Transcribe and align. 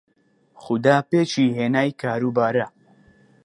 خودا 0.63 0.97
پێکی 1.09 1.45
هێنای 1.57 1.91
کار 2.01 2.21
و 2.27 2.31
بارە 2.37 2.67